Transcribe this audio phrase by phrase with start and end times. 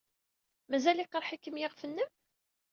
[0.69, 2.09] Mazal yeqreḥ-ikem yiɣef-nnem?